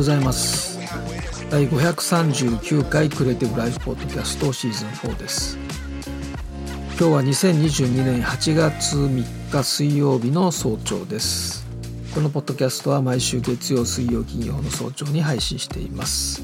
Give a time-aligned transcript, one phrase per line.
[0.00, 0.78] ございます。
[1.50, 5.58] 第539回クリエイティブライフポッドキャストシーズン4です。
[6.98, 11.66] 今日は2022年8月3日水曜日の早朝です。
[12.14, 16.42] このポッドキャストは毎週月曜水曜金曜の早朝に配信しています。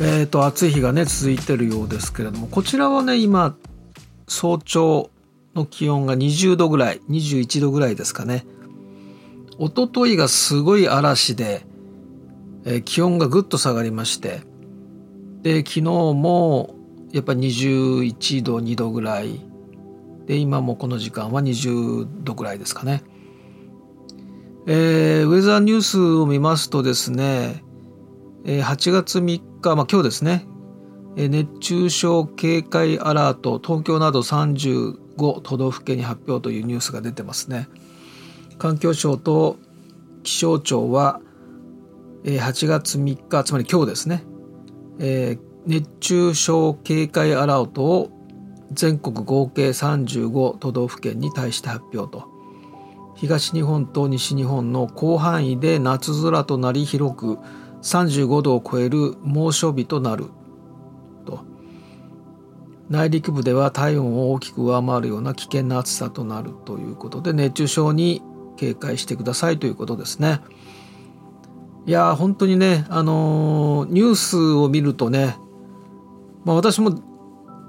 [0.00, 3.56] えーと暑い日がね続いてるようですけれどもこちらはね今
[4.28, 5.08] 早朝
[5.54, 8.44] の気温が20度ぐらい21度ぐらいですかね。
[9.60, 11.66] 一昨日がすごい嵐で、
[12.64, 14.40] えー、気温がぐっと下がりまして
[15.42, 16.74] で昨日も
[17.12, 19.40] やっぱり21度2度ぐらい。
[20.26, 23.02] で今もこの時間は20度ぐらいですかね、
[24.68, 27.64] えー、ウェザーニュースを見ますとですね、
[28.44, 29.22] えー、8月3
[29.60, 30.46] 日、まあ、今日ですね。
[31.16, 37.68] 熱中症警戒アラート東京など35都道府県に発表というニュースが出てますね。
[38.60, 39.56] 環境省と
[40.22, 41.22] 気象庁は
[42.24, 44.22] 8月3日つまり今日ですね、
[44.98, 48.10] えー、熱中症警戒アラートを
[48.70, 52.28] 全国合計35都道府県に対して発表と。
[53.16, 57.38] 東日本と西日本の広範囲で夏空となり広く
[57.82, 60.26] 35度を超える猛暑日となる
[61.24, 61.46] と。
[62.90, 68.22] 内陸部では体温を大きく上回るような危険な暑さとなるということで熱中症に
[68.60, 70.40] 警戒してくださいということですね。
[71.86, 75.38] いや本当にね、あのー、ニュースを見るとね、
[76.44, 76.90] まあ、私も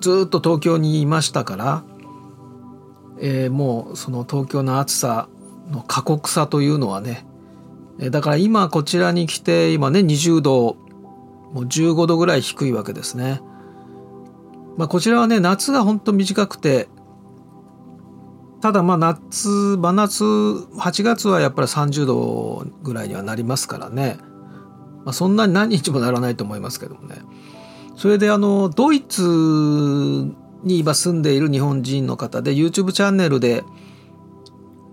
[0.01, 1.83] ずっと東京にいましたから、
[3.21, 5.29] えー、もうその東京の暑さ
[5.69, 7.25] の過酷さというのはね
[7.99, 10.75] えだから今こちらに来て今ね20度
[11.53, 13.41] もう15度ぐらい低いわけですね。
[14.77, 16.89] まあ、こちらはね夏が本当短くて
[18.61, 24.17] ただまあ夏真夏8月はやっぱり30度ぐらいにはなりますからね、
[25.03, 27.15] まあ、そんなに何日もならないと思いますけどもね。
[27.97, 29.21] それであのドイツ
[30.63, 33.63] に今住んでいる日本人の方で YouTube チャンネルで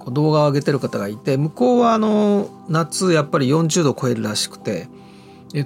[0.07, 4.89] 動画を上げてる方がいて向こうはあの夏やっぱり40度超えるらしくて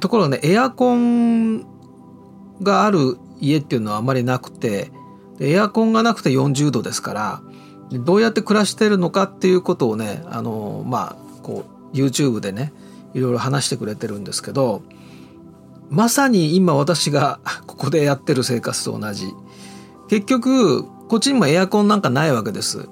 [0.01, 1.61] ところがねエアコン
[2.63, 4.91] がある家っていうのはあまりなくて
[5.41, 7.43] エアコンがなくて40度ですから
[7.99, 12.73] どうやって暮らしてるのかっていうことをねあのまあこう YouTube でね
[13.15, 14.83] いろいろ話してくれてるんですけど
[15.91, 19.33] まさに今私が ここでやってる生活と同じ。
[20.09, 22.89] 結局こっちにもエアコンなんかないわけです。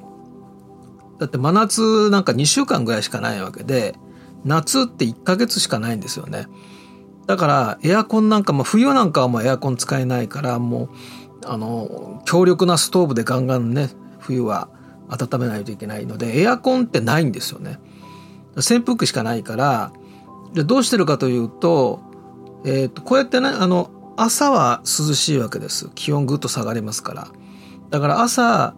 [1.18, 3.94] だって真夏なんか2週間ぐらいしかないわけで
[4.44, 6.46] 夏って1ヶ月しかないんですよね。
[7.26, 10.88] だからエアコンなんかも冬なんかはもうエアコン使えないからもう
[11.46, 14.68] あの強力なストーブでガンガンね冬は
[15.10, 17.78] 温めないといけないのでエアコンってないんですよね。
[18.56, 19.92] 扇風機しかないから
[20.54, 22.00] でどうしてるかというと,、
[22.64, 25.90] えー、とこうやってねあの朝は涼しいわけです。
[25.94, 27.28] 気温ぐっと下がりますから。
[27.90, 28.74] だから朝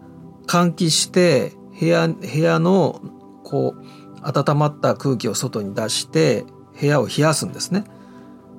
[0.47, 3.01] 換気して部屋部屋の
[3.43, 3.83] こう
[4.21, 6.45] 温まった空気を外に出して
[6.79, 7.85] 部屋を冷やすんですね。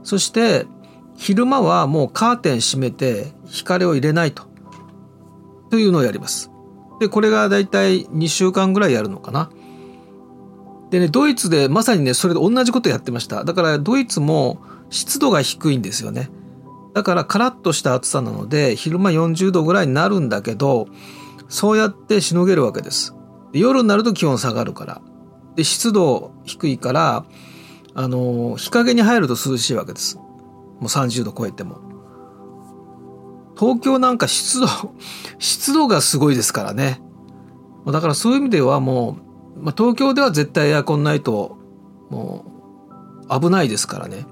[0.02, 0.66] そして
[1.16, 4.44] 昼間はもうカーテン閉めて光を入れないと。
[5.70, 6.50] というのをやります。
[7.04, 9.50] でこれがだいたい2週間ぐらいやるのかな。
[10.88, 13.44] でねドイツでまさにねそれで同じことやってました。
[13.44, 16.31] だからドイツも湿度が低いんですよね。
[16.94, 20.87] だからカラッとした暑さなので昼間40度ぐらいになるんだけど
[21.48, 23.14] そうやってしのげるわけです。
[23.52, 25.02] で夜になると気温下がるから。
[25.56, 27.26] で湿度低いから
[27.94, 30.17] あの日陰に入ると涼しいわけです。
[30.17, 30.23] も
[30.82, 31.84] う30度超えても。
[33.58, 34.67] 東京なんか湿度、
[35.38, 37.00] 湿度がすごいですからね。
[37.92, 39.19] だからそういう意味ではも
[39.56, 41.58] う、まあ、東京では絶対エアコンないと、
[42.10, 42.44] も
[43.28, 44.26] う危ないですからね。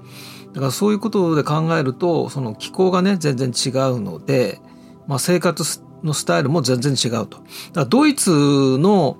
[0.53, 4.61] だからそういうことで考えると、その気候がね、全然違うので、
[5.07, 5.63] まあ、生活
[6.03, 7.37] のスタイルも全然違うと。
[7.37, 7.45] だか
[7.75, 9.17] らドイツの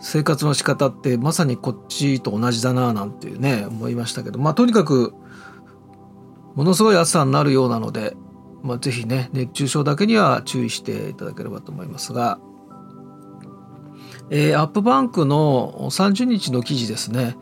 [0.00, 5.14] 生活の仕方ってまさにこっちと同じだななんていうね、思いましたけど、まあとにかく、
[6.54, 8.16] ものすごい暑さになるようなので、
[8.62, 12.38] まあ、ぜひね熱中症だけには注意していただければと思いますが、
[14.30, 17.36] えー、アップバンクの30日の記事ですね、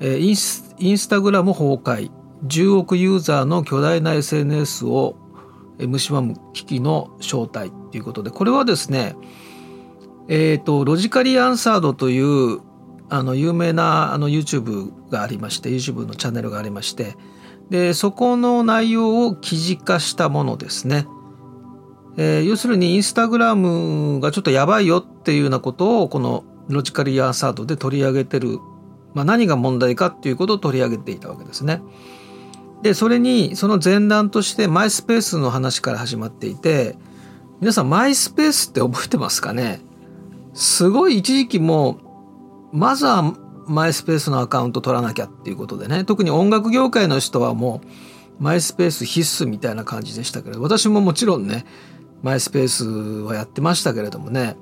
[0.00, 2.10] えー、インスインスタグラム崩壊。
[2.46, 5.16] 10億ユーザーの巨大な SNS を
[5.78, 7.70] 蝕む危機の正体。
[7.90, 8.30] ということで。
[8.30, 9.16] これはですね
[10.28, 12.60] えっ、ー、とロジカリアンサードという
[13.08, 17.16] あの有名なあの YouTube がありまして YouTube のチャンネルがありまして。
[17.70, 21.06] でそこの内容を記事化したものですね。
[22.16, 28.58] えー、要するにインスタグラムがちょっとやばいよっていうようなことをこのロジカルヤーサードで取り上げてる。
[29.14, 31.82] まあ、何が問題かっていうことを取り上げていたわけですね。
[32.82, 36.96] でそれにその前段としてマイスペースの話から始まっていて
[37.60, 39.80] 皆さんマイスペースって覚えてますかね？
[40.52, 42.00] すごい一時期も
[42.72, 43.34] まずは
[43.66, 46.04] マイスペースのアカウント取らなきゃっていうことでね。
[46.04, 47.82] 特に音楽業界の人はも
[48.40, 51.64] うマイスペース必須みたいな感じでしたけど私ももちろんね
[52.24, 54.56] マイスペースはやってましたけれどもね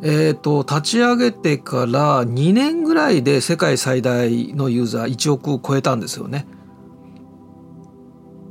[0.00, 6.46] えーと、立ち上げてから2年ぐらいで世界最大のユーザー1億を超えたんですよね。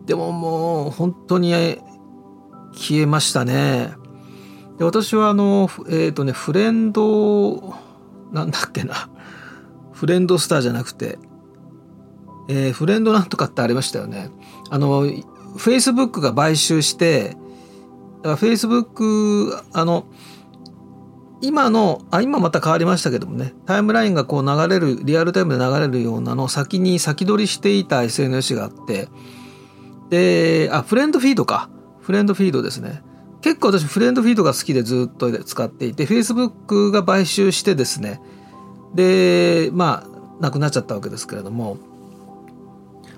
[0.05, 1.53] でももう本当に
[2.73, 3.93] 消えましたね。
[4.77, 7.73] で私はあのえっ、ー、とねフレンド
[8.33, 9.09] なんだっけな
[9.93, 11.17] フレンドスターじゃなくて、
[12.49, 14.31] えー、フレンドなんとかってありましたよね。
[14.69, 17.37] あのフェイスブックが買収して
[18.17, 20.05] だからフェイスブックあの
[21.41, 29.07] 今のあ今また変わりましたけどもねタイムラインがこう流れるリアルタイムで流れるようなの先に先取りしていた SNS があって
[30.09, 31.69] であフレンドフィードか。
[32.01, 33.01] フレンドフィードですね。
[33.41, 38.21] 結構私フレンドフィードが好きでずっと使っていて Facebook が買収してですね。
[38.95, 41.77] でまあなくなっちゃったわけですけれども。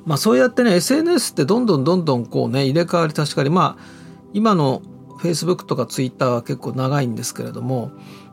[0.05, 3.98] まあそうやってね SNS ってどんどんどんどんこうね入れ替わり確かにまあ
[4.33, 4.81] 今の
[5.19, 7.91] Facebook とか Twitter は結構長いんですけれども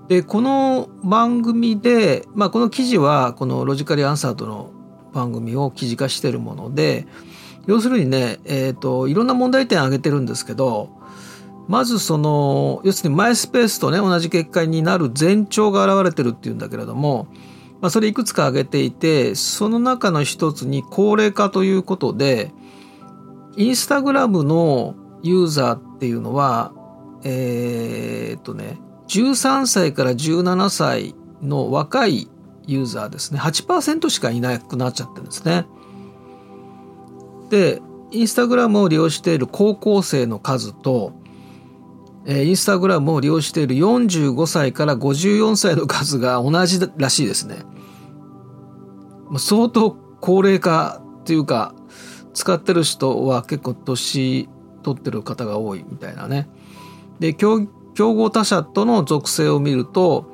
[0.08, 4.70] でこの番組で、まあ、この記事はこのロジカリアンサートの
[5.12, 7.06] 番組を記事化してるもので
[7.66, 10.90] 要するにね、えーと、いろんな問題点挙げてるんですけど
[11.66, 17.26] まずその要するにマイスペースとね同じ結果になる前兆が現れてるっていうんだけれども、
[17.80, 22.52] まあ、それいくつか挙げていてその中の一つに高齢化ということで
[23.56, 26.72] インスタグラムのユーザーっていうのは
[27.24, 28.78] えー、っとね
[29.08, 32.28] 13歳から17歳の若い
[32.66, 35.66] ユーザーですね8%しかいなくなっちゃってるんですね。
[37.50, 41.12] でインスタグラムを利用している高校生の数と、
[42.24, 47.58] えー、インスタグラムを利用している45歳から54歳の数が同じらしいですね。
[49.38, 51.74] 相当高齢化っていうか
[52.32, 54.48] 使ってる人は結構年
[54.86, 56.48] 取ってる方が多いみたいなね。
[57.18, 57.66] で競
[57.96, 60.32] 合他社との属性を見ると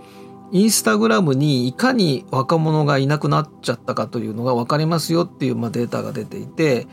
[0.51, 6.87] インスタグラムにいかに若者がいなくなっちゃったかというのが分かりますよっていう、まあ、データが出ていて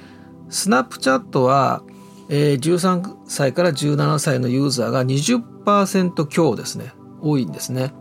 [0.49, 1.83] スナップチャットは、
[2.29, 7.93] えー、13歳から17歳のユーザーが20%強ですね多いんですね。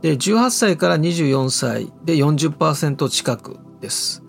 [0.00, 4.27] で18歳から24歳で40%近くです。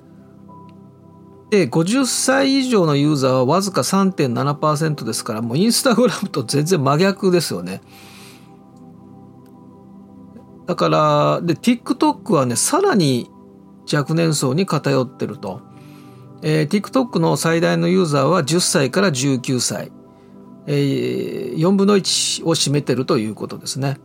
[1.50, 7.82] で50歳以上のユーザーはわずか3.7%ですからもうインスタグラムと全然真逆ですよね。
[10.68, 13.32] だからで TikTok はねさらに
[13.92, 15.62] 若年層に偏ってると、
[16.44, 19.92] えー、TikTok の最大のユーザーは10歳から19歳、
[20.68, 23.98] えー、4分の1を占めてるということですね。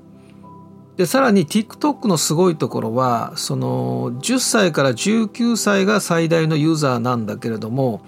[0.96, 8.02] でさらに TikTok のすごいところはその10歳から19歳が最大のユーザーなんだけれども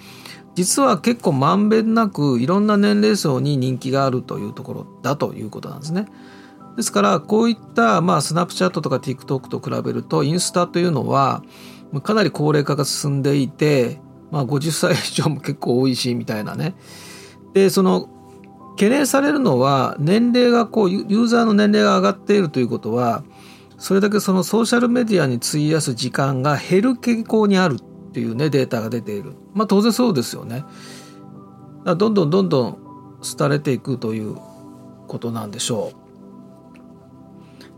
[0.54, 6.06] 実は結構まんべんなくいろんな年齢層に人気があるというところだということなんですね。
[6.76, 11.42] ですからこういったまあスナップチャットとか TikTok と比べるとインスタというのは
[12.02, 14.00] かなり高齢化が進んでいて、
[14.30, 16.74] まあ、50歳以上も結構多いしみたいなね。
[17.52, 18.08] でその
[18.76, 23.24] 懸念されるのは年齢がこうユーザーの年齢が上がっているということは
[23.78, 29.34] それだけそのソーシャルメディアに費やす時間が減る傾向にあるっていうねデータが出ている。
[29.54, 30.64] まあ当然そうですよね。
[31.84, 32.78] どんどんどんどん
[33.38, 34.36] 廃れていくという
[35.06, 36.06] ことなんでしょう。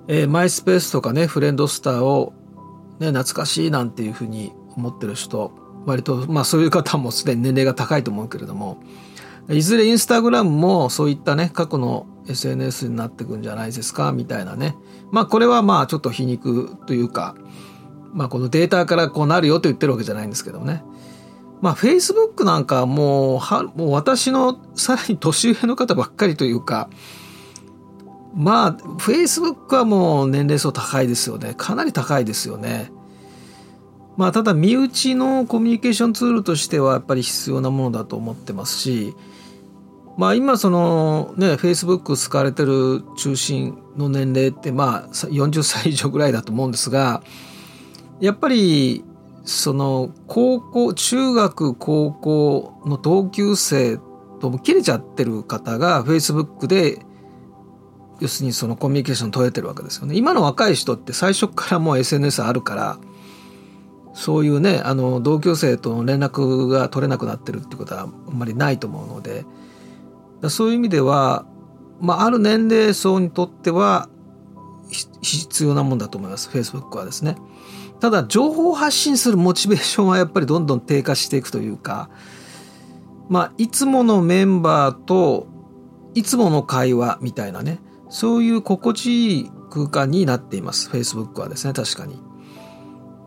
[0.08, 2.32] え、マイスペースとかねフレンドスターを、
[2.98, 5.52] ね、懐かしいなんていうふうに思ってる人
[5.84, 8.78] 割とまあそういう方もすでに年齢が高いと思うけれども
[9.50, 14.76] いずれインスタグラムもそういったね過去の SNS になっていくんじゃないですかみたいなね。
[15.10, 17.34] まあこれはまあちょっと皮肉というか
[18.12, 20.82] まあこのデータからこうなるよと言ってるわけじゃないんですけどもね。
[21.60, 26.88] まあフェイスブックなんかもうはもう私のさらに年上の方ばっかりというか
[28.34, 31.54] まあフェイスブックはもう年齢層高いですよね。
[31.56, 32.92] かなり高いですよね。
[34.18, 39.14] まあただ身内のコミュニケーションツールとしてはやっぱり必要なものだと思ってますし
[40.18, 47.22] まあ今そのね、Facebook 使われてる中心の年齢ってまあ40歳以上ぐらいだと思うんですが、
[48.20, 49.04] やっぱり
[49.44, 53.98] その高校、中学、高校の同級生
[54.40, 56.98] とも切れちゃってる方が Facebook で
[58.18, 60.16] 要するにそのコミュニケーション取れてるわけですよね。
[60.16, 62.98] 今の若い人って最初からもう SNS あるから、
[64.14, 69.44] そういうねあの同級生との連絡が取れなくなってるってことはあんまりないと思うので
[70.48, 71.46] そういう意味では、
[72.00, 74.08] まあ、ある年齢層にとっては
[75.20, 77.36] 必要なもんだと思います Facebook はですね。
[78.00, 82.10] ただ情報を発信するモチベーションはやっぱりどんどん低下していくというか
[83.28, 85.48] まあいつものメンバーと
[86.14, 92.18] いつもの会話みたいなねそういう心地いい空間になっています Facebook はですね確かに。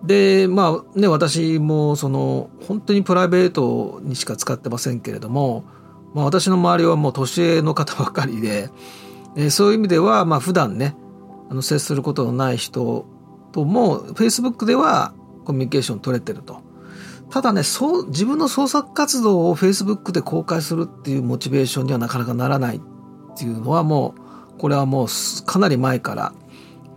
[0.04, 5.66] でまあね私もその本当にプライベートにしか使ってませんけれども、
[6.14, 8.70] まあ、私の周りはもう年上の方ばかりで、
[9.36, 10.96] えー、そういう意味ではまあ普段ね
[11.50, 13.06] あの接することのない人
[13.52, 15.14] とも Facebook では
[15.46, 16.62] コミュニケーション取れてると。
[17.30, 22.82] ただねそう自分の創作活動を Facebook で公開するっていうモチベーションにはなかなかならないっ
[23.38, 24.16] ていうのはも
[24.50, 25.08] うこれはもう
[25.46, 26.34] かなり前から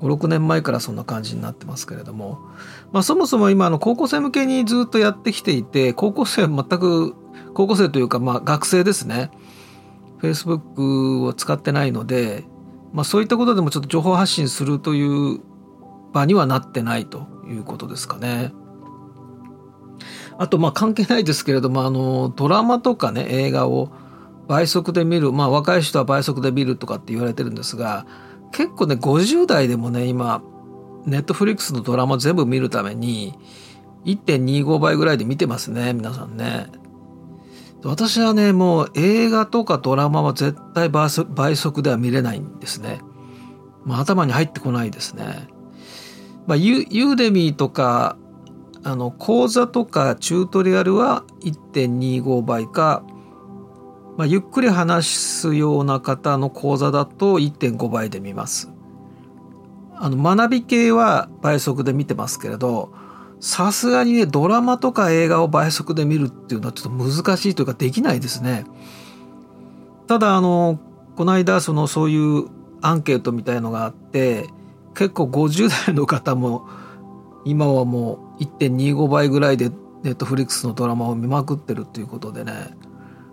[0.01, 2.41] 56年前からそんな感じになってますけれども、
[2.93, 7.15] まあ、そもそも今の高校生向けにずっとやってきていて高校生は全く
[7.55, 9.31] 高校生というかまあ学生ですね
[10.21, 12.45] Facebook を使ってないので、
[12.93, 15.41] まあ、そういったことでもちょっと情報発信するという
[16.13, 18.53] 場にはなってないということですかね。
[20.37, 23.93] あとまあ関係ないですけれどもあのドラマとかね映画を
[24.49, 28.07] 倍速で見るまあ若い人は倍速で見るとかって言われてるんですが
[28.53, 30.43] 結構ね50代でもね今
[31.07, 33.39] ネットフリックスのドラマ全部見るために
[34.05, 36.67] 1.25倍ぐらいで見てますね皆さんね。
[37.85, 41.11] 私はねもう映画とかドラマは絶対倍
[41.57, 43.01] 速では見れないんですね。
[43.85, 45.49] まあ、頭に入ってこないですね。
[46.47, 48.17] まあ、ユユーデミーとか
[48.83, 53.03] あの講座とかチュートリアルは1.25倍か、
[54.17, 58.71] まあ、ゆっくり話すような方の講座だと1.5倍で見ます。
[59.97, 62.93] あの学び系は倍速で見てますけれど
[63.45, 68.65] さすがにねドラマとか映画を倍速で見るっていうのはちょっと難しいというかできないですね。
[70.07, 70.81] ただあの
[71.15, 72.49] この間そのそういう
[72.81, 74.47] アンケートみたいのがあって
[74.95, 76.67] 結構50代の方も
[77.45, 79.69] 今はもう1.25倍ぐらいで
[80.03, 82.71] ネットフリックスのドラマを見まくってるっていうことでね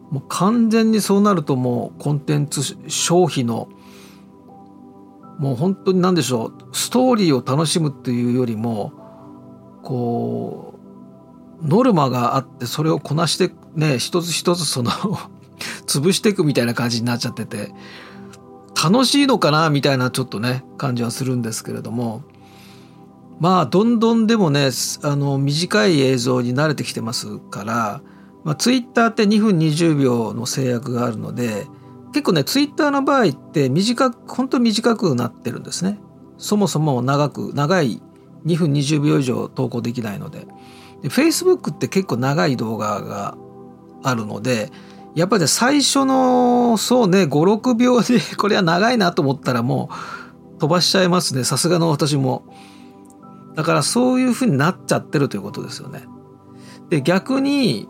[0.10, 3.70] もう完全にそうなるともうコンテンツ消費の
[5.40, 9.01] もう本当に何でしょうストーリーを楽しむっていうよりも
[9.84, 10.80] こ
[11.64, 14.92] うノルマがあってそれをこなしてね一つ一つその
[15.86, 17.74] 潰していくみたいな感じになっちゃってて
[18.84, 22.24] 楽しいのかなみたいなちょっとね感じはするんですけれども
[23.40, 24.70] まあどんどんでもね
[25.04, 28.02] あの短い映像に慣れてきてますから、
[28.44, 31.68] まあ、ツイッターって2分20秒の制約があるので
[32.12, 36.00] 結構ねツイッターの場合って短く本当に短くなってるんですね。
[36.38, 38.02] そもそも長く長い
[38.46, 40.48] 2分20秒以上投稿できないので
[41.02, 43.38] で Facebook って結構長い動画が
[44.04, 44.72] あるので
[45.16, 49.90] やっぱり、ね、最初のそうね56秒で これは長いなと思ったらも
[50.58, 52.44] う飛ばしちゃいますねさすがの私も。
[53.56, 56.06] だからそういうふうになっちゃってるということですよね。
[56.90, 57.90] で逆に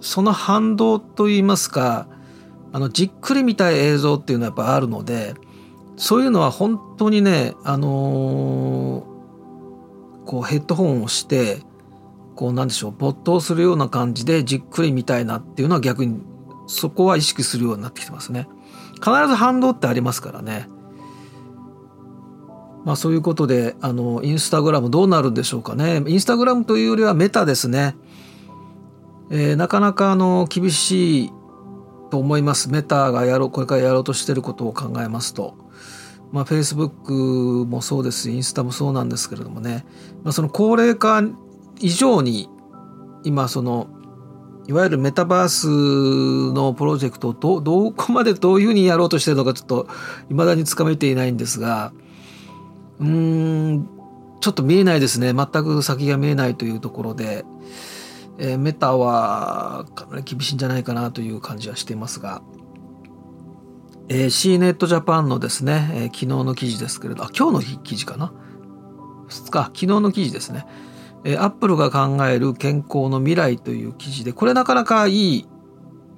[0.00, 2.06] その反動といいますか
[2.72, 5.34] あのじっくり見たい映像っていうのはやっぱあるので
[5.96, 9.11] そういうのは本当にねあのー、
[10.26, 11.58] こうヘッドホンをして
[12.34, 16.22] こうなんでしょう没頭するような感じでじっくり見たいなっていうのは逆に
[16.66, 18.48] そこは意識するようになってきてますね。
[18.94, 20.68] 必ず反動ってありますからね。
[22.84, 27.94] まあそういうことであのインスタグラムどうなるんでしょうかねインスタグラムというよりはメタですね、
[29.30, 31.32] えー、なかなかあの厳しい
[32.10, 35.56] と思いますメタがやろうこれからやろうとしてることを考えますと
[36.32, 39.84] まあ Facebook もそうですインスタもそうなんですけれどもね、
[40.24, 41.22] まあ、その高齢化
[41.80, 42.48] 以上に
[43.24, 43.88] 今その
[44.66, 49.88] いわゆるメタバースのプロジェクトをどどこまでどういうふうにやろうとしてるのかちょっと
[50.28, 51.92] 未だにつかめていないんですが
[52.98, 53.88] うーん
[54.42, 55.32] ちょっと見えないですね。
[55.32, 57.44] 全く先が見えないというところで、
[58.38, 62.42] えー、メタはかなり厳しいんじゃないかなという感じはしていますが、
[64.08, 68.32] えー、C ネットジャパンのですね、えー、昨日の記事ですけれどあ今日の記事かな
[69.28, 70.66] ？2日昨日の記事ですね、
[71.24, 75.48] えー、アップルが考える健康の未来という記事でこれなかなかいい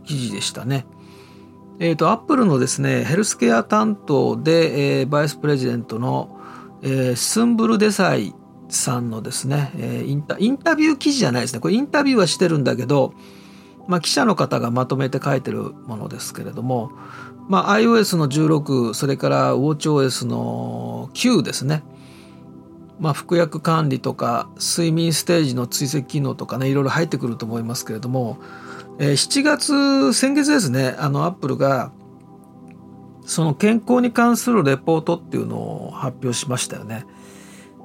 [0.04, 0.86] 記事でしたね。
[1.80, 6.38] えっ、ー、と、アップルのですね、ヘルスケア担当で、えー、バイスプレジデントの
[6.86, 8.34] えー、スンブル・デサイ
[8.68, 11.60] さんのですね、えー、インタインタビュー記事じゃないですね。
[11.60, 13.14] これインタビューはしてるんだけど、
[13.88, 16.92] まあ、記者の方がまとめて書いてるものですけれども、
[17.48, 21.82] まあ、iOS の16それから WatchOS の9ですね
[23.00, 28.38] まあ、服薬管理とか睡眠ステージの追跡機能とかねいろいろ入ってくると思いますけれども、
[28.98, 31.92] えー、7月先月ですねあのアップルが
[33.26, 37.06] その健康に関するレポートっていうのを発表しましたよね。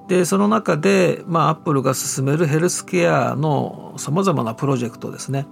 [0.09, 5.45] でその中で、まあ、アップルが進めるヘルスケアのさまざまなプロジェクトですね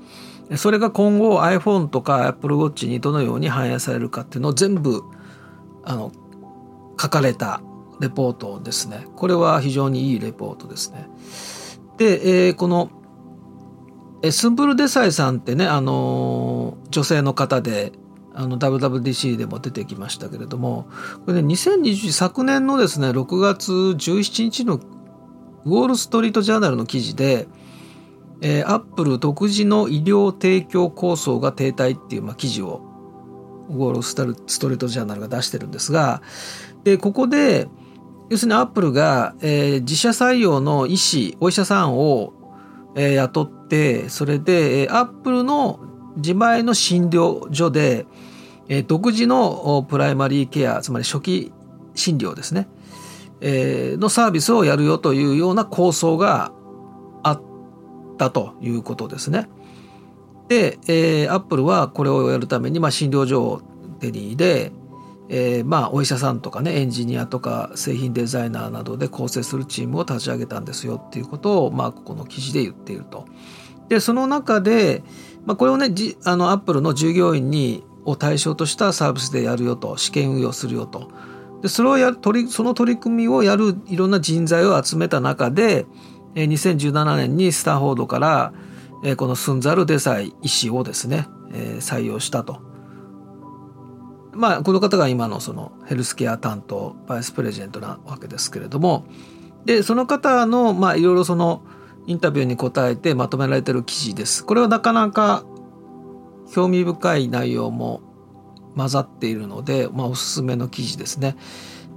[0.55, 5.03] それが今後 iPhone とか AppleWatch にどのように反映されるかっていうのを全部
[5.83, 6.11] あの
[6.99, 7.61] 書かれた
[7.99, 9.07] レポートですね。
[9.15, 11.07] これは非常にいいレポートですね。
[11.97, 12.91] で、えー、この
[14.21, 17.91] エスンブル・デサイさんってねあの女性の方で
[18.33, 20.87] あの WWDC でも出てきましたけれども
[21.25, 27.47] これね2020昨年のですね6月17日のウォール・ストリート・ジャーナルの記事で、
[28.41, 32.81] えー、アップル独自の医療提供構想が停滞っていう、まあ、記事を
[33.69, 36.21] ウォール・ストリート・ジャーナルが出してるんですが
[36.83, 37.67] でここで
[38.29, 42.33] 要するにアップルが、えー、自社採用の医師お医者さんを、
[42.95, 45.79] えー、雇ってそれで、えー、アップルの
[46.17, 48.05] 自前の診療所で、
[48.67, 51.53] えー、独自のプライマリーケアつまり初期
[51.95, 52.67] 診療ですね、
[53.41, 56.51] えー、のサービスをやるよというような構想が
[58.17, 59.47] ったということですね。
[60.47, 63.61] で、えー、アップルはこれをやるために、まあ、診療所を
[63.99, 64.71] 手に入れ、
[65.29, 73.25] えー、まあお医者さんとかねエンジニアとか製品デザイナーなどで構成するチームを立ち上げたんですよっていうことを、まあ、ここの記事で言っていると。
[73.89, 75.03] でその中で、
[75.45, 81.09] まあ、これをねじあのアップルの従業員にを対象としたサービスでやるよと試験運用するよと
[81.61, 85.85] でそれをやる取りその取り組みをやるいろんな人材を集めた中で
[86.45, 88.53] 2017年にスターフォードから
[89.17, 91.27] このスンザル・デサイ医師をですね
[91.79, 92.61] 採用したと。
[94.33, 99.07] まあこの方が今のそのヘルスケア担当バイスプレジェントなわけですけれども
[99.65, 101.63] でその方のまあいろいろその
[102.05, 104.45] インタビューに答えてまとめられてる記事です。
[104.45, 105.43] これはなかなか
[106.51, 108.01] 興味深い内容も
[108.75, 111.35] 混ざっているので、まあ、おすすめの記事ですね。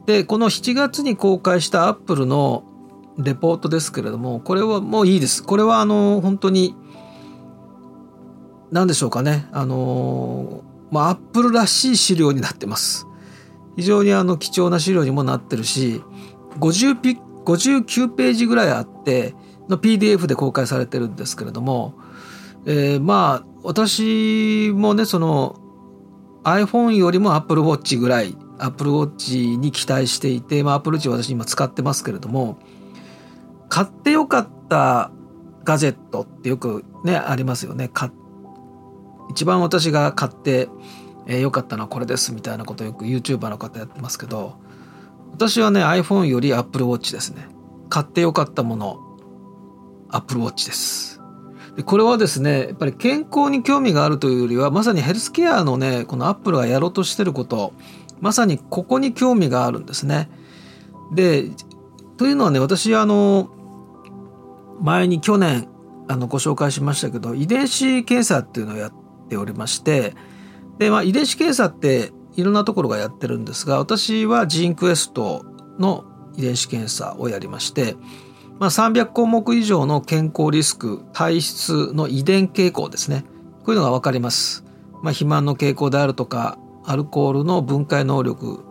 [0.06, 2.64] でこの7月に公開したアップルの
[3.22, 5.42] レポートですけれどもこれはもういいです。
[5.42, 6.74] これはあの本当に
[8.70, 13.06] 何でしょうかねあのまあアップルらしい資料になってます。
[13.76, 16.02] 非常にあの貴重な資料にもなってるし
[16.58, 19.34] 50ピ59ページぐらいあって
[19.68, 21.94] の PDF で公開されてるんですけれども、
[22.66, 25.56] え、まあ私もねその
[26.44, 32.58] iPhone よりも Apple Watch ぐらい Apple Watch に期待していて、ま、Apple Watch 私今使ってますけれども
[33.70, 35.10] 買ってよかった
[35.64, 37.90] ガジェットってよくねありますよね。
[39.30, 40.68] 一番私が買って、
[41.26, 44.58] よかったのはこれですみたいなことよく YouTuber の方やってますけど
[45.30, 47.46] 私はね iPhone より Apple Watch ですね。
[47.88, 48.98] 買ってよかったもの
[50.10, 51.20] Apple Watch です。
[51.76, 57.72] でこれはですねやっぱり健康に興味があるというよりはまさにヘルスケアのねこのアップルがやろうとしてること
[58.20, 60.28] まさにここに興味があるんですね。
[61.14, 61.44] で
[62.16, 63.50] というのはね私あの
[64.80, 65.68] 前に去年
[66.08, 68.92] あのご紹介しましたけど遺伝子検査っていうのをやっ
[69.28, 70.14] ておりまして
[70.78, 75.44] で、まあ、遺伝子検査っていろんなところがやってるんですが私はジーンクエスト
[75.78, 76.04] の
[76.36, 77.96] 遺伝子検査をやりまして
[78.60, 83.24] まあ、300項目以上の健康リスク体質の遺伝傾向ですね
[83.64, 84.64] こういうのが分かります。
[85.02, 88.62] まあ、肥満の傾向であるとかアルコールの分解能力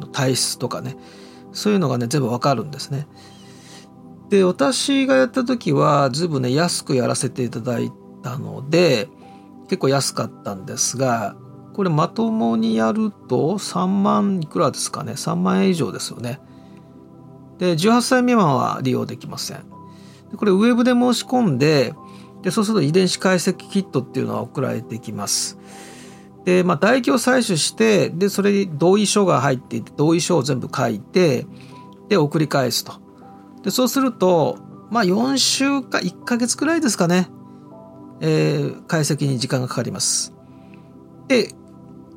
[0.00, 0.96] の体質とかね
[1.52, 3.06] そういうのがね全部わかるんですね。
[4.28, 7.90] で私がやった時はずいぶんね安くやらせていただい
[8.22, 9.08] たので
[9.64, 11.36] 結構安かったんですが
[11.74, 16.40] これまともにやると3万いくらですかね3万円以上ですよね。
[17.58, 19.64] で18歳未満は利用できません。
[20.36, 21.94] これウェブで申し込んで
[22.42, 25.58] でそうすると遺伝子解析キットっていうのは送られてきます。
[26.44, 31.46] で、まあ、唾液を採取してでそれに同意書が入っていて同意書を全部書いて
[32.08, 33.07] で送り返すと。
[33.62, 34.58] でそうすると
[34.90, 37.28] まあ4週か1ヶ月くらいですかね、
[38.20, 40.32] えー、解析に時間がかかります。
[41.28, 41.52] で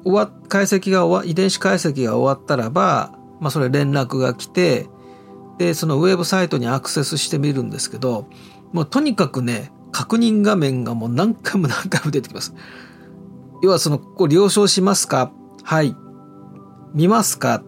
[0.03, 4.87] 終わ解析が終わ遺伝子解析が終わったらば、まあ、それ連絡が来て
[5.57, 8.27] でそのウェブサイトにアクセスしてみるんですけど
[8.71, 12.55] もうとにかくね確認画面がもう何回も何回も出てきます。
[13.61, 15.31] 要はそのここ了承しますか？
[15.63, 15.95] はい。
[16.95, 17.63] 見ますか？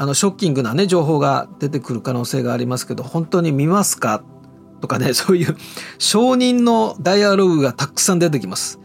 [0.00, 4.22] あのショッキングなね情報が出てくる可能性がありますけど本当に見ますか？
[4.80, 5.54] とかね そういう
[5.98, 8.80] 承認のダイアログがたくさん出てきます。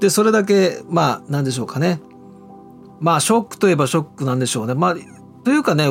[0.00, 2.00] でそれだけまあ何でしょうかね
[3.00, 4.72] まあショックといえばショックなんでしょうね。
[4.72, 4.96] まあ
[5.44, 5.90] というかね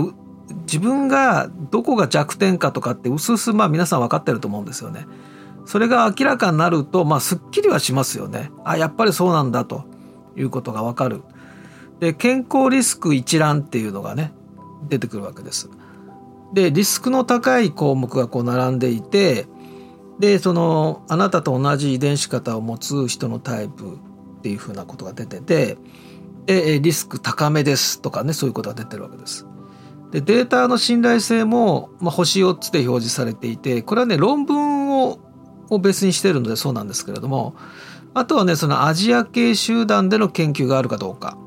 [0.66, 5.06] 自分がどこが弱点かとかってうすうすまあ皆さん分かってると思うんですよね。
[5.68, 8.52] それが明らかになるとまあすっきりはしますよね。
[8.64, 9.84] あやっぱりそうなんだと
[10.36, 11.22] いうことが分かる。
[12.00, 14.34] で健康リスク一覧っていうのがね
[14.88, 15.70] 出てくるわけです。
[16.54, 19.48] でリスクの高い項目がこう並んでいて
[20.20, 25.78] でそのあなたと同じ遺伝子型を持つ人のタイプっていうふうなことが出てて
[26.46, 29.46] でリスク高めですとかねそういうことが出てるわけです。
[30.12, 35.20] でデータの信頼性も、まあ、星4つで表示されていてこれはね論文を
[35.70, 37.56] を別にしてるのでそうなんですけれども
[38.14, 41.38] あとはねそのアジア系集団での研究があるかどうか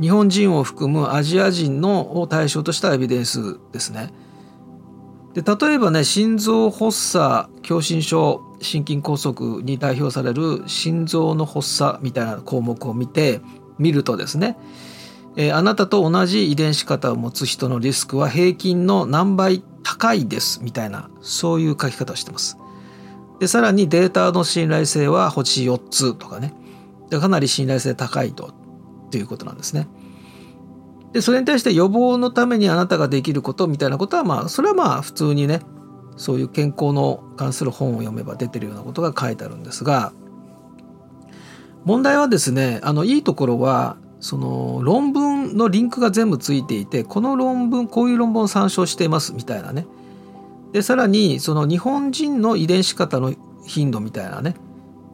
[0.00, 4.12] 日本人を含むアジア人のを対象としたエビデンスですね。
[5.34, 13.40] で例えばね心臓発作狭心症心筋梗塞に代表される心臓の発作みたいな項目を見て
[13.78, 14.58] 見るとですね、
[15.36, 22.58] えー、あなたと同じ遺伝子型を持つ人のリスクは平均の何倍高いですみたいなそういう書き方をしてます。
[23.40, 26.54] でさらにデータの信頼性は星4つとかね
[27.10, 28.54] かなり信頼性高いと
[29.12, 29.86] ということなんですね。
[31.12, 35.60] でそれに対して予防のためにあなたができることみたいなことはまあそれはまあ普通にね
[36.16, 40.12] そういう健康の関する本を読めば出てるようなことが書いてあるんですが
[41.84, 49.86] 問題はですねあのいいところはその論文のリンクが全部ついていてこの論文こういう論文を参照していますみたいなね
[50.72, 53.34] でさらにその日本人の遺伝子型の
[53.66, 54.54] 頻度みたいなね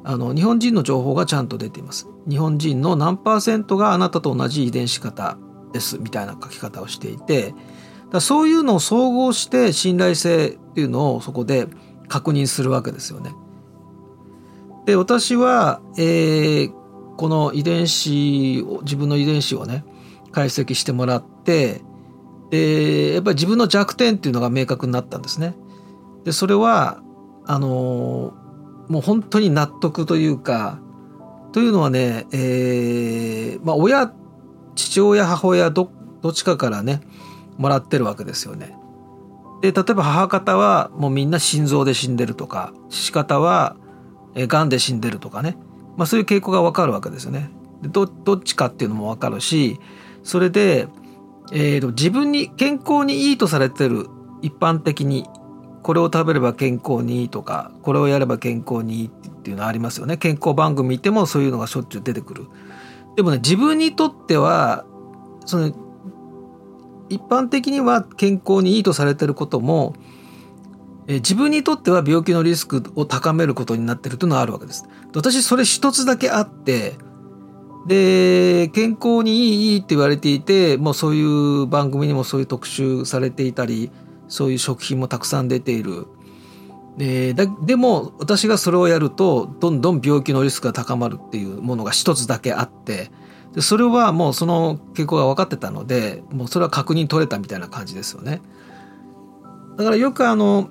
[0.08, 5.36] あの日本人の情報がちゃんと出ています日本人の何パーセントがあなたと同じ遺伝子型
[5.74, 7.54] ですみたいな書き方をしていて
[8.10, 11.66] だそういうのを総合して信頼性っていうのをそこで
[12.08, 13.34] 確認するわけですよね。
[14.86, 16.72] で私は、えー、
[17.18, 19.84] この遺伝子を自分の遺伝子をね
[20.32, 21.82] 解析してもらって
[22.48, 25.54] でやっぱり自分の弱点っていうのが明確になったんですね。
[26.24, 27.02] でそれは
[27.44, 28.32] あの
[28.88, 30.80] もう本当に納得というか
[31.52, 34.12] というのはね、えー、まあ親
[34.74, 35.90] 父親母親ど
[36.22, 37.00] どっちかからね
[37.56, 38.76] もらってるわけですよね。
[39.60, 43.76] で例えば母方はもうみんな心臓で死んでるとか父方は
[44.34, 45.56] がんで死んでるとかね、
[45.96, 47.50] まあ、そういう傾向が分かるわけですよね。
[47.82, 49.80] でどどっちかっていうのも分かるし
[50.22, 50.88] それで、
[51.52, 54.08] えーと、自分に健康にいいとされてる
[54.42, 55.26] 一般的に
[55.82, 62.46] これを食べれば健康にいいとかこれをやれば健康にいいっていうのはありますよね健康番組見てもそういうのがしょっちゅう出てくる。
[63.16, 64.84] でもね自分にとっては
[65.44, 65.72] その
[67.08, 69.94] 一般的には健康にいいとされてることも
[71.08, 74.86] え自分にとっては病気のリスクを高めることになってるというのはあるわけです。
[75.14, 76.96] 私それ一つだけあって
[77.86, 83.90] で健康にいいいいって言われていてもうそういう番組にもそういう特集されていたり
[84.28, 86.06] そういう食品もたくさん出ている。
[86.96, 93.12] でだでも私がそれをやるとどんどん病気のリスクが高まるっていうものが一つだけあって
[93.54, 98.42] でそれはもうその傾向が分かってたのでもうそれは確認取れたみたいな感じですよね。
[99.76, 100.70] だからよくあの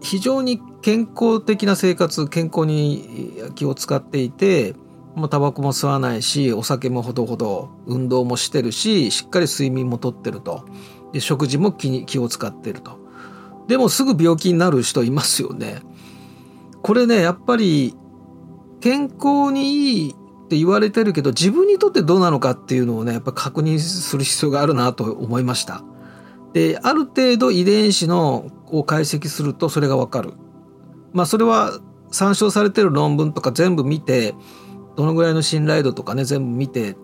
[0.00, 4.74] 非常に健康的な生活健康に気を使っていて
[5.14, 10.64] もうタバコも吸わないしお酒もほどほど運動もしてるししっかり睡眠もとってると
[11.12, 12.98] で食事も気に気を使ってると
[13.68, 15.80] でもすぐ病気になる人いますよね。
[16.82, 17.94] これねやっぱり
[18.80, 25.84] 健康にいいって言われてるけど自分にとってどうなのかっていうのをねやっぱ確認する必要があるなと思いました。
[26.52, 30.32] である程度遺伝子のを解析するとそれがわかる。
[31.12, 31.78] まあそれは
[32.10, 34.34] 参照されてる論文とか全部見て
[34.96, 36.96] どのぐらいの信頼度とかね全部見て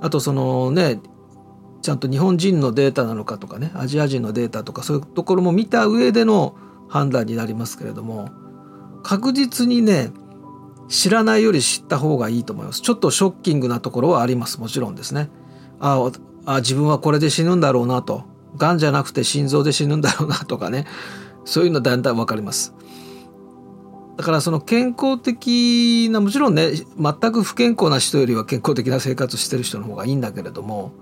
[0.00, 1.00] あとそのね
[1.82, 6.56] ちゃんと日本人のデータなのかとかねアジア人のデータとかそういうところも見た上での
[6.88, 8.30] 判断になりますけれども
[9.02, 10.12] 確実にね
[10.88, 12.82] 知らないより知った方がいいと思います。
[12.82, 14.60] ちょっとショッキングなところはあります。
[14.60, 15.30] もちろんですね。
[15.80, 16.10] あ
[16.44, 18.24] あ自分はこれで死ぬんだろうなと。
[18.56, 20.86] がんじゃなくて心臓で死ぬんだろうなとかね。
[21.44, 22.74] そういうのだんだん分かります。
[24.18, 30.92] だからその健康的なもちろんね全く不健康な人よりは健康的な生活してる人の方がいいんだけれども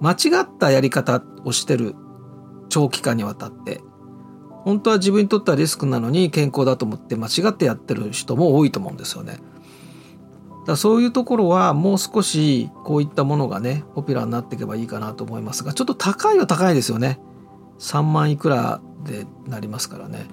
[0.00, 1.94] 間違ったやり方をしてる
[2.68, 3.80] 長期間にわたって
[4.64, 9.38] 本当は自分にとってはリスクなのに健康だと思って間違ってやってる人も多いと思うんですよね。
[10.66, 17.18] だそういうところはもう少しこういったものがねポピュラーになっていけばいいかなと思いますがちょっと高いは高いですよね。
[17.78, 20.26] 3万いくらでなりますからね。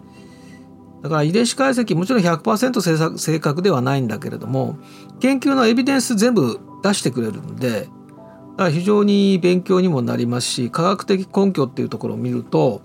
[1.01, 4.77] だから遺伝子解析もちろん100%正確ではないんだけれども
[5.19, 7.87] 研究のエビデンス全部出してくれるんで
[8.65, 12.81] ら非常に勉強にもなりますし科学的根拠っていうところを見ると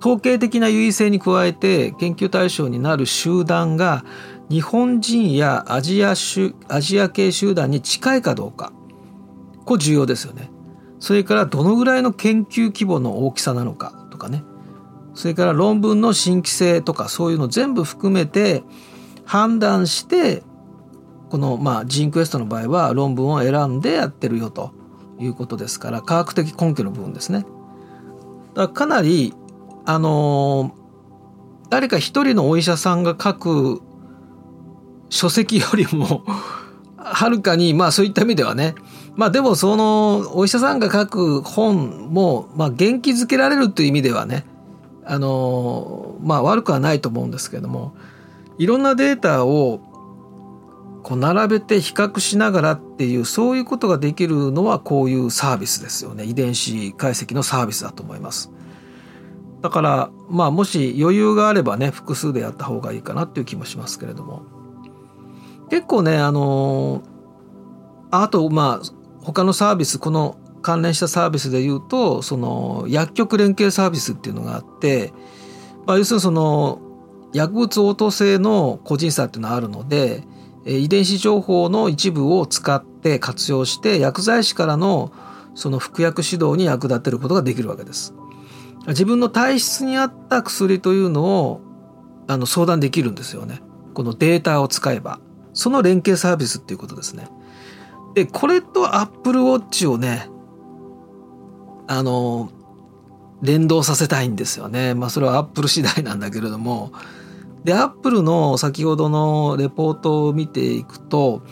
[0.00, 4.04] 統計的な優位性に加えて研究対象になる集団が
[4.48, 6.14] 日本人やアジア
[6.68, 8.72] アジア系集団に近いかどうか
[9.64, 10.50] これ重要ですよね。
[11.00, 14.42] それからどのぐらいの研究規模の大きさなのかとかね
[15.14, 18.62] それから論文の新規性とかそういうの全部含めて
[19.24, 20.42] 判断して
[21.30, 24.72] このまあジーンクエストの場合は論文を選んでやってるよと
[25.18, 27.44] いうことですから科学的根拠の部分ですね。
[28.54, 29.34] だかなり
[29.84, 30.74] あの
[31.70, 33.82] 誰か一人のお医者さんが書く
[35.10, 36.24] 書籍よりも
[36.96, 38.74] はるかにまあそういった意味ではね
[39.16, 44.44] まあでもそのお医者さんが書く本もまあ元気づけられるという意味ではね
[45.04, 47.94] あのまあ悪くはないと思うんですけども
[48.58, 49.80] いろんなデータを
[51.08, 56.24] こう並べて比較しながらっていうそういうことができるのはこういうサービスですよね。
[56.24, 58.52] 遺伝子解析のサービスだと思います。
[59.62, 64.42] だからまあもし余裕があればね複数でやった方がいいかなっていう気もしますけれども。
[65.70, 67.02] 結構ねあの
[68.10, 68.86] あとまあ
[69.22, 75.14] 他のサービスこの関連したサービスで言うとその薬局連携サービスっていうのがあって、
[75.86, 76.82] まあ、要するにその
[77.32, 80.22] 薬物応答性の個人差っていうのがあるので
[80.64, 85.12] 遺伝子情報の一部を使って活用して薬剤師からの
[85.54, 88.14] その服薬指導に役立てることができるわけです。
[88.88, 91.60] 自分の体質に合った薬というのを
[92.26, 93.60] あの相談できるんですよね。
[93.94, 95.20] このデータを使えば。
[95.54, 97.28] その連携サービスっていうことですね。
[98.14, 100.28] で、これと Apple Watch をね、
[101.88, 102.50] あの、
[103.42, 104.94] 連動させたいんですよね。
[104.94, 106.92] まあそれは Apple 次第なんだけれども、
[107.68, 111.42] で、アップルの先ほどのレポートを見ていくと、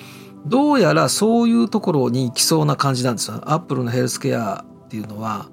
[0.46, 3.42] どうやらそういうところに行きそうな感じなんですよ。
[3.44, 5.50] アップルのヘルスケアっていうのは、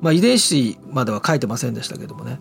[0.00, 2.40] まあ遺伝子までは書いてませんでしたけどもね、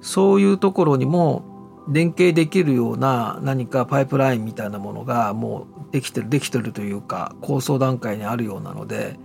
[0.00, 1.42] そういうところにも
[1.88, 9.18] 連携できるような何かパイプラインみたいなものがもうできてる、できてるというか、構想段階にあるようなので、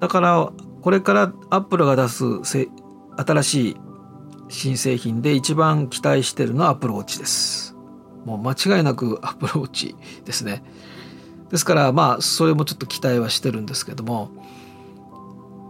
[0.00, 3.76] だからこれからアップルが出す新しい
[4.48, 7.76] 新製品で一番期待してるのはアプローチです。
[8.24, 10.62] もう間違いなくアプローチですね。
[11.50, 14.30] ですからまあそれもちょっと期待はしてるんですけども。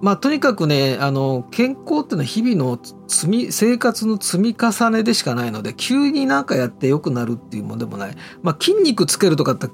[0.01, 8.17] まあとにかくねあの健康っていうのは日々の積み生活の積み重ねでしかないので急になんかやって良くなるっていうものでもない。
[8.43, 9.69] まあ筋肉つけるとかって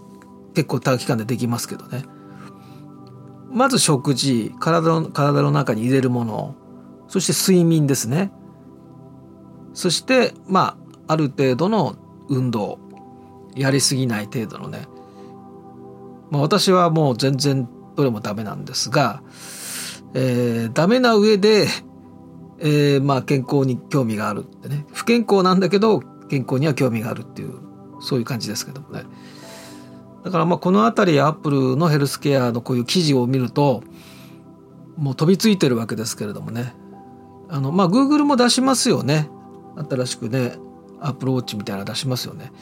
[0.54, 2.04] 結構短期間でできますけどね。
[3.50, 6.54] まず食事体の体の中に入れるもの。
[7.08, 8.32] そして睡眠ですね。
[9.74, 11.96] そしてまあある程度の
[12.28, 12.78] 運動
[13.54, 14.86] やりすぎない程度のね、
[16.30, 19.22] まあ、私はもう全然どれもダメなんですが、
[20.14, 21.66] えー、ダメな上で、
[22.58, 24.86] えー、まあ健康に興味があるってね。
[24.92, 27.58] 不健康なんだけど健康には興味があるっていう
[28.00, 29.04] そういう感じですけどもね。
[30.24, 33.82] だからまあこの辺りアップルのヘルスケアのこういう記事を見ると
[34.96, 36.74] もう飛びついてるわけですけれどもね。
[37.48, 39.28] あのまあ Google も出しますよね。
[39.76, 40.56] 新しくね
[41.00, 42.52] アプローチみたいな出しますよね。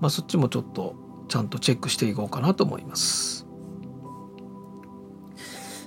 [0.00, 0.94] まあ、そっちもちょっと
[1.28, 3.46] ちゃんとチェックしていこうかなと思います。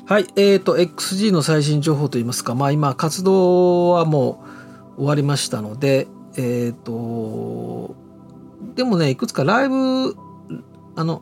[0.06, 4.44] はい、えーと、XG の最新情報といいますか、まあ今活動はも
[4.98, 7.96] う終わりましたので、えーと、
[8.76, 10.16] でもね、いくつかライブ、
[10.96, 11.22] あの、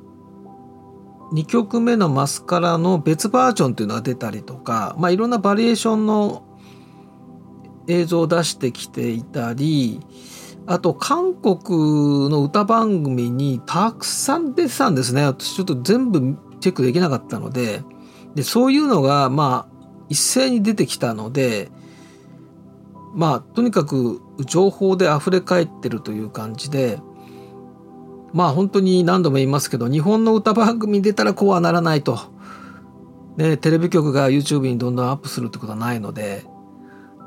[1.34, 6.47] 2曲目のマスカラの別バージョンっていうのが出たりとか、まあいろんなバリエーションの
[7.88, 10.00] 映像を出してきていたり
[10.66, 15.24] あと韓国の歌番組にたくさん出てたんですね。
[15.24, 17.84] 私ちょっと全部チェックできなかったので。
[18.38, 19.78] でそういうのがまあ
[20.10, 21.72] 一斉に出てきたので
[23.16, 27.00] まあとにかく情報で溢れ返ってるという感じで
[28.34, 32.20] まあ本当に何度も言いますけど日本の歌番組に出たらこうはならないと。
[33.38, 36.44] ね、テレビ局が YouTube にどんどんアップするってことはないので。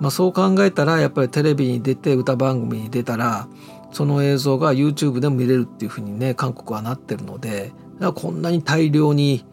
[0.01, 3.49] まあ、そう考えたらやっぱりテレビに出て歌番組に出たら
[3.93, 7.73] その映像が YouTube でも見れるっていうふうにね韓国はなってるので
[8.15, 9.45] こんなに大量に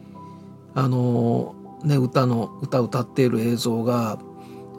[0.74, 4.20] あのね歌の歌歌っている映像が、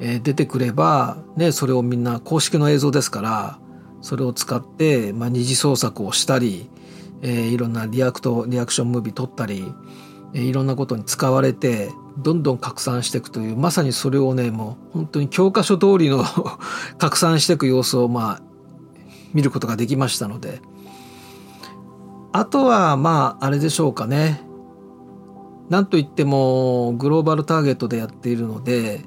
[0.00, 3.58] えー、出てくればねそれをみんな公式の映像ですから
[4.00, 6.70] それを使って、まあ、二次創作をしたり、
[7.20, 9.64] えー、いろんなリアクトリアクションムービー撮ったり、
[10.32, 16.24] いろんなことに使われてどんどん拡散していくというまさにそれをねもう本当に教科書通りの
[16.98, 18.42] 拡散していく様子をまあ
[19.32, 20.60] 見ることができましたので。
[22.32, 24.42] あとはまああれでしょうかね。
[25.70, 29.00] なんといってもグローバルターゲットでやっているので、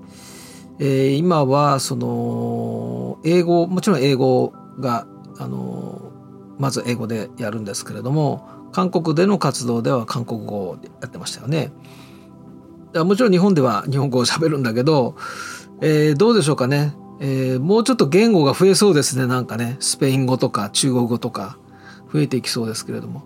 [0.79, 5.07] えー、今はその英語もちろん英語が
[5.39, 6.11] あの
[6.59, 11.71] まず英語でやるんですけれども韓国での活動では韓国語をやってましたよね。
[12.93, 15.15] もちろん日本では日本語を喋るんだけど、
[15.81, 21.57] えー、どうでしょうかね、えー、もうちょっと言語が増えそうですねなんかねスペイン語とか中国語とか
[22.11, 23.23] 増えていきそうですけれども。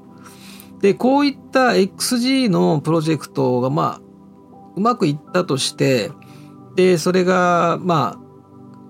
[0.82, 4.02] でこういった XG のプロジェクトがまあ
[4.76, 6.12] うまくいったとして
[6.76, 8.20] でそれがまあ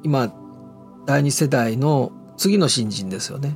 [0.03, 0.33] 今
[1.05, 3.55] 第2世代の次の新人ですよね。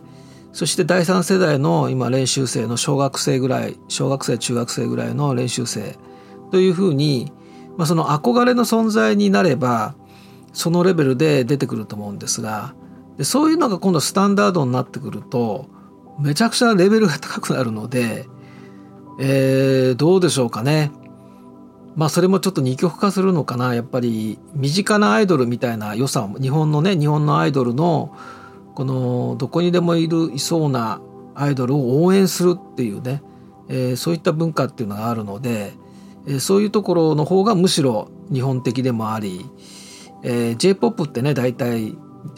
[0.52, 5.96] そして第3世代の今練習生の小学生ぐらい小学生中学生ぐらいの練習生
[6.52, 7.32] というふうに、
[7.78, 9.96] まあ、その憧れの存在になれば
[10.54, 12.74] そのレベルで出てくると思うんですが
[13.18, 15.70] でそういうのが今度スタンダードになってくると
[16.20, 18.26] めちゃくちゃレベルが高くなるので、
[19.20, 20.92] えー、どうでしょうかね。
[21.96, 28.16] まあそれもちょっと二極化するのかなやっぱり身近なアイドルみたいな良さを日本のね日本のアイドルの
[28.80, 31.02] このどこにでもいるいそうな
[31.36, 33.22] アイドルを応援するっていうね、
[33.68, 35.74] えー、そういった文化っていうのがあるので、
[36.26, 39.46] えー、そういうところの方がむしろ日本的でもあり、
[40.24, 41.94] えー、j p o p ってね大体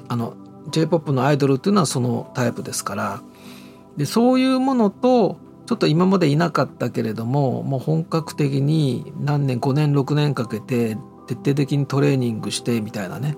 [0.08, 0.36] あの
[0.71, 3.21] j p o p のアイドルっていうのはそのタイプですから
[3.95, 13.38] でそういうものとちょっと今までいなかったけれどももう本格的に何年5年6年かけて徹底的にトレーニングしてみたいなね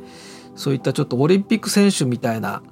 [0.56, 2.64] そういったちょっとオリンピック選手みたいな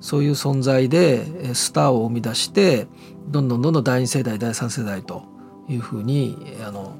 [0.00, 2.86] そういう存在でスターを生み出して
[3.28, 5.24] どんどんどんどん第2世代第3世代と
[5.68, 6.96] いうふうにあの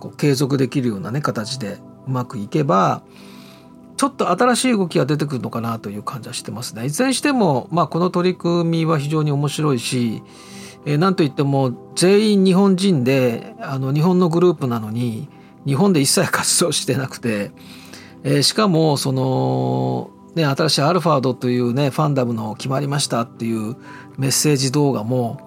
[0.00, 3.02] こう継続できるようなね形でうまくいけば
[3.96, 6.86] ちょっと新しい動きが出てくるのかなという感じはしてますね。
[6.86, 10.22] いずれにしても、まあ、この取り組みは非常に面白いし、
[10.86, 15.28] えー、なんといっても全員日本人であの日本のグループなのに
[15.66, 17.50] 日本で一切活動してなくて、
[18.22, 23.76] えー、しかもその、ね、新しいアルファードというねファンダムの決まりましたっていう
[24.18, 25.40] メッセージ動画も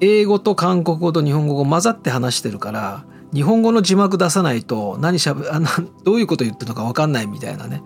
[0.00, 5.60] 英語と韓国語と日本語が混ざって話してるから日本語の字幕出さないと何しゃべあ
[6.04, 7.82] どういうこと言ってるのか分かんないみたいなね、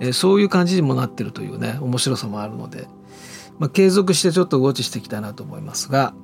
[0.00, 2.86] え、そういう感じにもなってるというね面白さもあるので、
[3.58, 6.14] まあ、継続してちょっとウォッチしていきたいなと思いますが。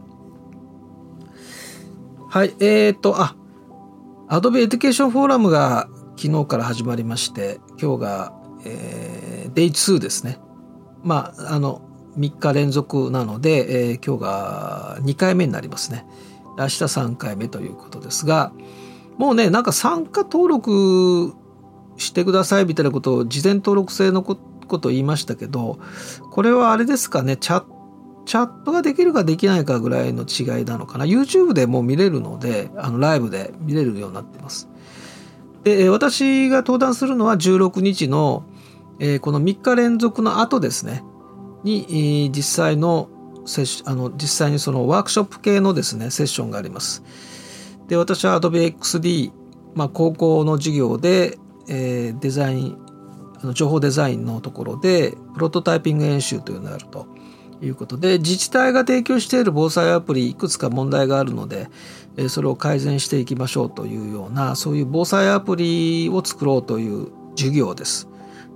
[2.28, 3.36] はいえーとあ
[4.26, 8.32] Adobe Education Forum が昨日から始まりまして今日が、
[8.64, 10.38] えー、 Day 2ですね
[11.02, 11.82] まああの
[12.18, 16.06] 3日連続なので、えー、今日が2回目になりますね。
[16.56, 18.52] 明日3回目ということですが
[19.18, 21.34] もうねなんか参加登録
[21.96, 25.80] してくださいみたいなことを事前登録制のことを言いましたけど
[26.30, 27.74] これはあれですかねチャット
[28.24, 34.68] チャットができるかできないかぐらいの違いなのかな YouTube でも見れるのであのライブで見れるようになってます。
[35.62, 38.44] で私が登壇するのは16日の、
[38.98, 41.02] えー、この3日連続の後ですね
[41.64, 43.08] に、えー、実際の
[43.84, 47.02] あの実際にそのワークショップ系のですねセッションがあります。
[47.88, 49.32] で私は Adobe XD、
[49.74, 52.78] まあ、高校の授業で、えー、デザイン
[53.42, 57.06] あの情報デザインのところでプロトタイピング演習というのがあると
[57.60, 61.68] いうことで自治体が提供している防災アプリいくつか問題があるので、
[62.28, 68.08] それを改善していきましょうというようなそういう防災アプリを作ろうという授業です。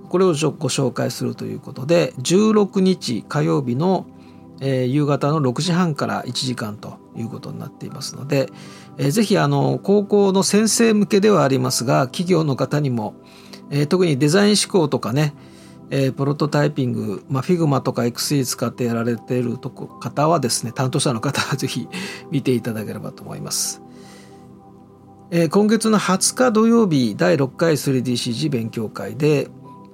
[0.09, 4.07] これをご紹介するということで16日火曜日の
[4.61, 8.49] えー、夕方の6時半から1時間ということになっていますので、
[8.97, 13.15] えー、ぜひあの高校の先生向けではありますが企業の方にも、
[13.69, 15.33] えー、特にデザイン思考とかね、
[15.89, 21.87] えー、プロトタイピング、まあ、Figma とか XD 使ってやられているとこ方はですね担当者の方は ぜひ
[22.31, 23.81] 見ていただければと思います。
[25.51, 29.47] 今月の20日土曜日第6回 3DCG 勉強会で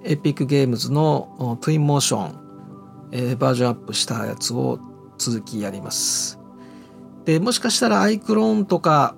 [0.05, 2.45] Epic Games の Twinmotion
[3.11, 4.79] えー、バージョンアップしたやつを
[5.17, 6.39] 続きやります。
[7.23, 9.15] で、もしかしたら iClone とか、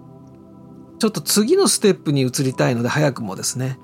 [1.00, 3.80] ちょっと次のステップに移りたいので、早くもですね。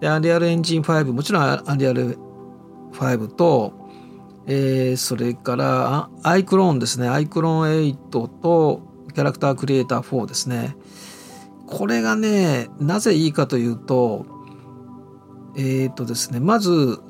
[0.00, 2.18] で、アンリアルエンジン5、もちろんアンリアル
[2.92, 3.72] 5と、
[4.46, 7.08] えー、それからアイクローンですね。
[7.08, 8.82] アイクローン8と
[9.14, 10.76] キャラクタークリエイター4ですね。
[11.66, 14.26] これがね、なぜいいかというと、
[15.56, 17.00] えっ、ー、とですね、まず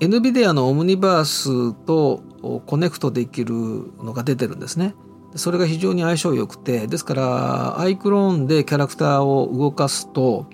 [0.00, 2.22] NVIDIA のオムニバースと
[2.66, 3.54] コネクトできる
[4.02, 4.94] のが出てるんですね。
[5.36, 10.46] それが非常に相性良くてですからアイクローンでキャラクターを動かすと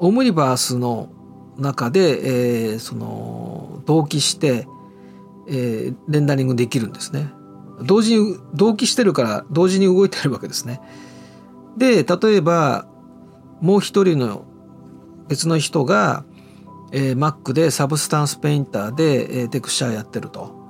[0.00, 1.08] オムニバースの
[1.56, 4.66] 中で、えー、その同期して、
[5.46, 7.30] えー、レンダリングできるんですね。
[7.84, 10.80] 同時に同期してるから同時に動いてるわけですね。
[11.76, 12.86] で例えば
[13.60, 14.44] もう一人の
[15.28, 16.24] 別の人が、
[16.92, 20.60] えー、Mac でサブスタンスペインターで、えー、テクスチャーやってると。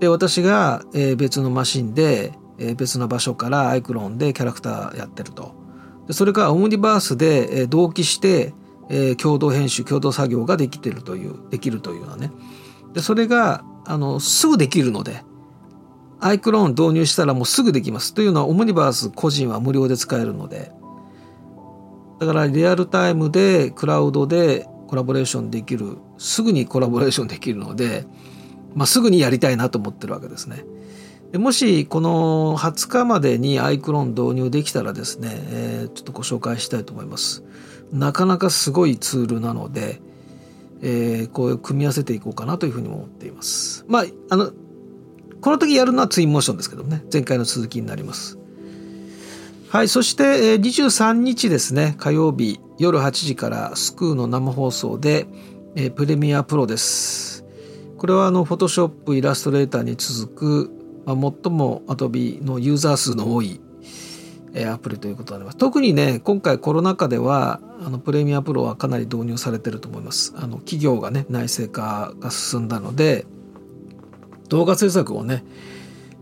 [0.00, 5.54] で私が、えー、別のマシンで、えー、別の場所からアイクロンでキャラクターやってると。
[6.06, 8.54] でそれがオムニバースで、えー、同期して、
[8.88, 12.30] えー、共同編集共同作業ができてるというできるというのはね。
[12.94, 15.22] でそれがあのすぐできるので
[16.20, 18.14] アイクローン導入したらもうすぐできます。
[18.14, 20.72] というのはオムニバース個人は無料で使えるので。
[22.20, 25.98] だからリアルタイムでクラウドでコラボレーションできる。
[26.18, 28.04] すぐにコラボレーションできるので、
[28.74, 30.64] まあ、すぐにやりたいなと思ってるわけですね。
[31.30, 37.44] でもしこの20日までにアイクロン導入できたらですね、えー、ちょっとご紹介したいと思います。
[37.92, 40.00] なかなかすごいツールなので、
[40.82, 43.84] えー、こう組み合わせていこうかなというふうに思っています。
[43.88, 44.52] まあ、あの、
[45.40, 48.38] この時やるのはツインモーションですけどね前回の続きになります
[49.70, 55.26] はいそして23日ですね火曜日夜8時からスクーの生放送で
[55.96, 57.44] プレミアプロです。
[57.98, 60.70] これはあのフォトショップイラストレーターに続く、
[61.04, 63.60] まあ、最もアドビのユーザー数の多い
[64.72, 65.58] アプリということになります。
[65.58, 70.32] 特にね今回コロナ禍ではあのプレミアプロはかなり導入されてると思います。
[70.36, 73.26] あの企業がね内製化が進んだので
[74.48, 75.44] 動画制作をね、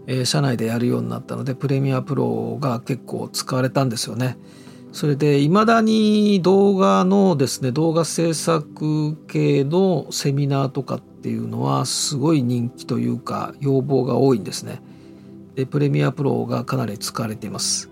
[0.07, 4.39] えー、社内でやるようになったのでプレミアプロが結構使われたんですよね。
[4.97, 14.81] それでいまだに動画のですね動画制作系のセミナーとかっていうのはすごい人気というか要望が多いんですね。
[15.55, 17.91] でプレミアプロがかなり使われています。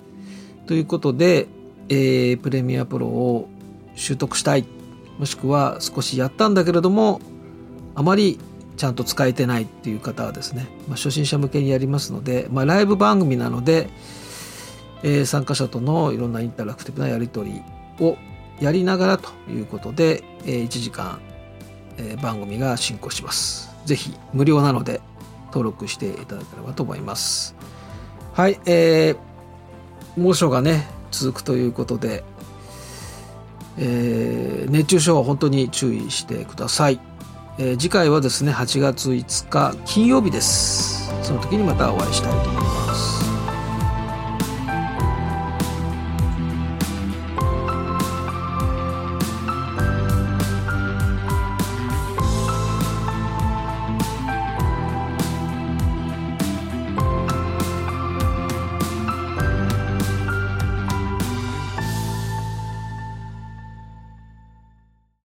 [0.66, 1.46] ということで、
[1.90, 3.50] えー、プレミアプロを
[3.96, 4.64] 習得したい
[5.18, 7.20] もしくは少しやったんだけれども
[7.94, 8.38] あまり
[8.78, 13.90] ちゃんと使えてないっていう方はですね、まあ、初心者向けにやりますので、まあ、ライブ番組なので、
[15.04, 17.62] えー、参加者とのいろんなインタラクティブなやり取り
[18.00, 18.16] を
[18.58, 21.20] やりながらということで、えー、1時間、
[21.98, 23.70] えー、番組が進行します。
[23.84, 25.02] ぜひ無料なので
[25.48, 27.54] 登録していただければと思います。
[28.32, 29.16] はい、えー、
[30.16, 32.24] 猛暑がね続くということで、
[33.76, 36.98] えー、熱中症は本当に注意してください。
[37.58, 43.13] えー、次回はですね8月5日金曜日ですその時にまたお会いしたいと思います